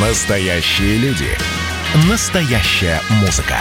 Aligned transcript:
Настоящие 0.00 0.96
люди. 0.98 1.26
Настоящая 2.08 3.00
музыка. 3.20 3.56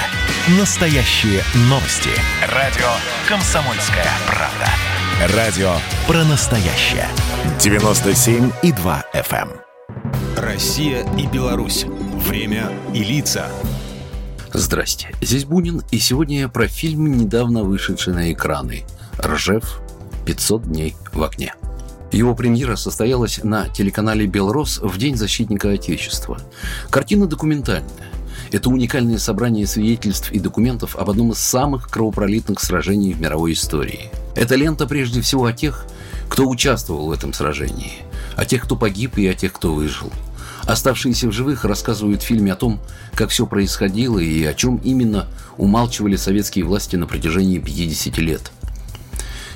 Настоящие 0.59 1.41
новости. 1.61 2.11
Радио 2.53 2.85
«Комсомольская 3.27 4.05
правда». 4.27 5.35
Радио 5.35 5.71
про 6.05 6.23
настоящее. 6.25 7.07
97,2 7.57 9.03
FM. 9.15 9.49
эм. 9.49 9.51
Россия 10.37 11.07
и 11.17 11.25
Беларусь. 11.25 11.85
Время 12.27 12.71
и 12.93 13.03
лица. 13.03 13.47
Здрасте, 14.53 15.15
здесь 15.21 15.45
Бунин, 15.45 15.81
и 15.89 15.97
сегодня 15.97 16.47
про 16.49 16.67
фильм, 16.67 17.17
недавно 17.17 17.63
вышедший 17.63 18.13
на 18.13 18.31
экраны 18.31 18.85
«Ржев. 19.19 19.79
500 20.27 20.63
дней 20.65 20.95
в 21.13 21.23
огне». 21.23 21.55
Его 22.11 22.35
премьера 22.35 22.75
состоялась 22.75 23.43
на 23.43 23.67
телеканале 23.67 24.25
«Белрос» 24.25 24.79
в 24.81 24.97
День 24.97 25.17
защитника 25.17 25.71
Отечества. 25.71 26.39
Картина 26.89 27.27
документальная. 27.27 27.91
Это 28.51 28.69
уникальное 28.69 29.17
собрание 29.17 29.67
свидетельств 29.67 30.31
и 30.31 30.39
документов 30.39 30.95
об 30.95 31.09
одном 31.09 31.33
из 31.33 31.39
самых 31.39 31.89
кровопролитных 31.89 32.61
сражений 32.61 33.13
в 33.13 33.19
мировой 33.19 33.53
истории. 33.53 34.09
Это 34.35 34.55
лента 34.55 34.87
прежде 34.87 35.21
всего 35.21 35.45
о 35.45 35.53
тех, 35.53 35.85
кто 36.29 36.47
участвовал 36.47 37.07
в 37.07 37.11
этом 37.11 37.33
сражении, 37.33 37.93
о 38.37 38.45
тех, 38.45 38.63
кто 38.63 38.77
погиб 38.77 39.17
и 39.17 39.27
о 39.27 39.33
тех, 39.33 39.51
кто 39.51 39.73
выжил. 39.73 40.11
Оставшиеся 40.63 41.27
в 41.27 41.33
живых 41.33 41.65
рассказывают 41.65 42.21
в 42.21 42.25
фильме 42.25 42.53
о 42.53 42.55
том, 42.55 42.79
как 43.15 43.29
все 43.31 43.45
происходило 43.45 44.19
и 44.19 44.43
о 44.45 44.53
чем 44.53 44.77
именно 44.77 45.27
умалчивали 45.57 46.15
советские 46.15 46.65
власти 46.65 46.95
на 46.95 47.05
протяжении 47.05 47.59
50 47.59 48.17
лет– 48.19 48.51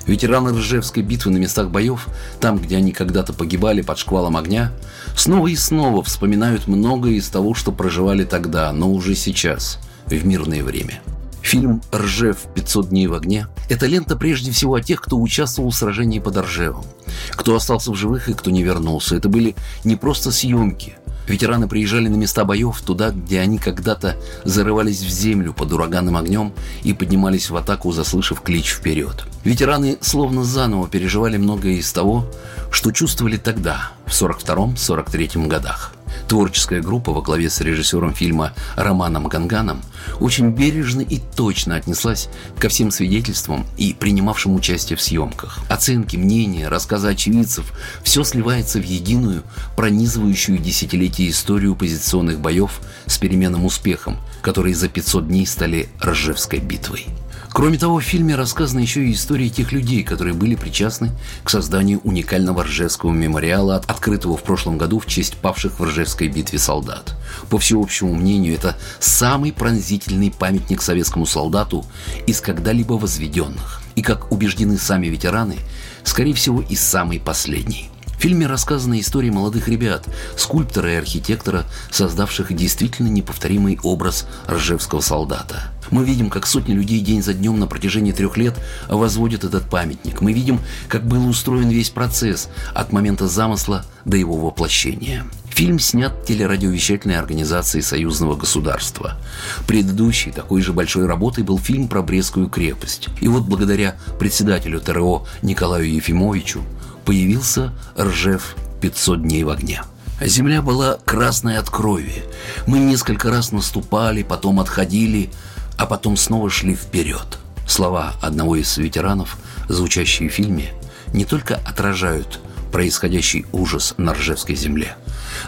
Ветераны 0.08 0.52
Ржевской 0.52 1.04
битвы 1.04 1.32
на 1.32 1.38
местах 1.38 1.70
боев, 1.70 2.08
там, 2.40 2.58
где 2.58 2.78
они 2.78 2.92
когда-то 2.92 3.34
погибали 3.34 3.82
под 3.82 3.98
шквалом 4.00 4.36
огня, 4.36 4.72
снова 5.16 5.48
и 5.48 5.56
снова 5.56 6.04
вспоминают 6.04 6.68
многое 6.68 7.14
из 7.14 7.30
того, 7.30 7.54
что 7.54 7.72
проживали 7.72 8.24
тогда, 8.24 8.72
но 8.74 8.92
уже 8.92 9.16
сейчас, 9.16 9.80
в 10.08 10.26
мирное 10.26 10.64
время. 10.64 11.02
Фильм 11.42 11.82
«Ржев. 11.94 12.38
500 12.54 12.90
дней 12.90 13.08
в 13.08 13.14
огне»– 13.14 13.48
это 13.70 13.88
лента 13.88 14.16
прежде 14.16 14.52
всего 14.52 14.76
о 14.76 14.82
тех, 14.82 15.02
кто 15.02 15.20
участвовал 15.20 15.72
в 15.72 15.76
сражении 15.76 16.20
под 16.20 16.38
Ржевом, 16.38 16.86
кто 17.32 17.56
остался 17.56 17.92
в 17.92 17.96
живых 17.96 18.30
и 18.30 18.34
кто 18.34 18.52
не 18.52 18.64
вернулся. 18.64 19.16
Это 19.16 19.28
были 19.28 19.56
не 19.84 19.96
просто 19.96 20.32
съемки, 20.32 20.98
Ветераны 21.32 21.70
приезжали 21.70 22.10
на 22.10 22.16
места 22.16 22.44
боев, 22.44 22.82
туда, 22.82 23.12
где 23.12 23.40
они 23.40 23.58
когда-то 23.58 24.18
зарывались 24.44 25.02
в 25.02 25.08
землю 25.08 25.54
под 25.54 25.72
ураганным 25.72 26.18
огнем 26.18 26.52
и 26.84 26.92
поднимались 26.92 27.50
в 27.50 27.56
атаку, 27.56 27.94
заслышав 27.94 28.42
клич 28.42 28.74
вперед. 28.74 29.24
Ветераны 29.46 29.98
словно 30.02 30.44
заново 30.44 30.90
переживали 30.90 31.38
многое 31.38 31.76
из 31.76 31.90
того, 31.94 32.30
что 32.70 32.92
чувствовали 32.92 33.38
тогда, 33.38 33.94
в 34.06 34.12
42-43 34.12 35.48
годах. 35.48 35.94
Творческая 36.28 36.82
группа 36.82 37.12
во 37.12 37.22
главе 37.22 37.50
с 37.50 37.62
режиссером 37.62 38.14
фильма 38.14 38.54
Романом 38.76 39.28
Ганганом 39.28 39.82
очень 40.20 40.50
бережно 40.50 41.02
и 41.02 41.20
точно 41.36 41.76
отнеслась 41.76 42.30
ко 42.60 42.70
всем 42.70 42.92
свидетельствам 42.92 43.66
и 43.78 43.94
принимавшим 43.94 44.56
участие 44.56 44.98
в 44.98 45.02
съемках. 45.02 45.60
Оценки, 45.70 46.16
мнения, 46.16 46.68
рассказы 46.68 47.10
очевидцев– 47.10 47.74
все 48.04 48.24
сливается 48.24 48.80
в 48.80 48.84
единую, 48.84 49.44
пронизывающую 49.76 50.58
десятилетия 50.58 51.30
историю 51.30 51.76
позиционных 51.76 52.40
боев 52.40 52.82
с 53.06 53.18
переменным 53.18 53.66
успехом, 53.66 54.18
которые 54.42 54.76
за 54.76 54.90
500 54.90 55.28
дней 55.28 55.46
стали 55.46 55.90
Ржевской 56.04 56.60
битвой. 56.60 57.08
Кроме 57.54 57.78
того, 57.78 58.00
в 58.00 58.04
фильме 58.04 58.36
рассказана 58.36 58.80
еще 58.80 59.06
и 59.06 59.12
история 59.12 59.50
тех 59.50 59.74
людей, 59.74 60.04
которые 60.04 60.34
были 60.34 60.56
причастны 60.56 61.12
к 61.44 61.50
созданию 61.50 62.00
уникального 62.00 62.64
Ржевского 62.64 63.12
мемориала, 63.12 63.76
открытого 63.76 64.38
в 64.38 64.44
прошлом 64.44 64.78
году 64.78 65.00
в 65.00 65.06
честь 65.06 65.36
павших 65.36 65.78
в 65.78 65.84
Ржевской 65.84 66.30
битве 66.30 66.60
солдат. 66.60 67.18
По 67.50 67.58
всеобщему 67.58 68.16
мнению, 68.16 68.56
это 68.56 68.78
самый 69.00 69.52
пронзительный 69.52 70.32
памятник 70.32 70.82
советскому 70.82 71.26
солдату 71.26 71.86
из 72.26 72.40
когда-либо 72.40 72.94
возведенных. 72.94 73.82
И, 73.96 74.02
как 74.02 74.32
убеждены 74.32 74.78
сами 74.78 75.08
ветераны, 75.08 75.58
скорее 76.04 76.34
всего, 76.34 76.62
и 76.62 76.76
самый 76.76 77.20
последний. 77.20 77.91
В 78.22 78.24
фильме 78.24 78.46
рассказана 78.46 79.00
история 79.00 79.32
молодых 79.32 79.68
ребят, 79.68 80.06
скульптора 80.38 80.94
и 80.94 80.96
архитектора, 80.96 81.66
создавших 81.90 82.56
действительно 82.56 83.08
неповторимый 83.08 83.80
образ 83.82 84.28
ржевского 84.48 85.02
солдата. 85.02 85.72
Мы 85.90 86.06
видим, 86.06 86.30
как 86.30 86.46
сотни 86.46 86.74
людей 86.74 87.00
день 87.00 87.24
за 87.24 87.34
днем 87.34 87.60
на 87.60 87.66
протяжении 87.66 88.12
трех 88.12 88.38
лет 88.38 88.56
возводят 88.88 89.44
этот 89.44 89.68
памятник. 89.68 90.22
Мы 90.22 90.34
видим, 90.34 90.60
как 90.88 91.04
был 91.04 91.28
устроен 91.28 91.70
весь 91.70 91.90
процесс 91.90 92.50
от 92.76 92.92
момента 92.92 93.28
замысла 93.28 93.86
до 94.06 94.18
его 94.18 94.38
воплощения. 94.38 95.26
Фильм 95.50 95.80
снят 95.80 96.14
телерадиовещательной 96.24 97.18
организацией 97.18 97.82
союзного 97.82 98.36
государства. 98.36 99.18
Предыдущей 99.66 100.30
такой 100.30 100.62
же 100.62 100.74
большой 100.74 101.08
работой 101.08 101.44
был 101.44 101.58
фильм 101.58 101.88
про 101.88 102.04
Брестскую 102.04 102.50
крепость. 102.50 103.10
И 103.20 103.28
вот 103.28 103.46
благодаря 103.46 103.96
председателю 104.20 104.80
ТРО 104.80 105.26
Николаю 105.42 105.92
Ефимовичу 105.92 106.64
появился 107.06 107.74
Ржев 107.98 108.56
«500 108.82 109.18
дней 109.18 109.44
в 109.44 109.50
огне». 109.50 109.84
Земля 110.22 110.62
была 110.62 110.98
красной 111.04 111.58
от 111.58 111.70
крови. 111.70 112.24
Мы 112.68 112.78
несколько 112.78 113.30
раз 113.30 113.52
наступали, 113.52 114.22
потом 114.22 114.60
отходили, 114.60 115.32
а 115.78 115.88
потом 115.88 116.16
снова 116.16 116.50
шли 116.50 116.76
вперед. 116.76 117.40
Слова 117.68 118.14
одного 118.22 118.56
из 118.56 118.78
ветеранов, 118.78 119.38
звучащие 119.68 120.30
в 120.30 120.34
фильме, 120.34 120.74
не 121.14 121.26
только 121.26 121.56
отражают 121.56 122.40
происходящий 122.72 123.46
ужас 123.52 123.96
на 123.98 124.14
Ржевской 124.14 124.56
земле, 124.56 124.96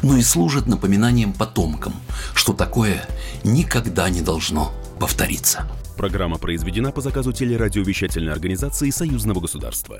но 0.01 0.17
и 0.17 0.21
служат 0.21 0.67
напоминанием 0.67 1.33
потомкам, 1.33 1.93
что 2.33 2.53
такое 2.53 3.07
никогда 3.43 4.09
не 4.09 4.21
должно 4.21 4.73
повториться. 4.99 5.67
Программа 5.97 6.37
произведена 6.37 6.91
по 6.91 7.01
заказу 7.01 7.31
телерадиовещательной 7.31 8.33
организации 8.33 8.89
Союзного 8.89 9.39
государства. 9.39 9.99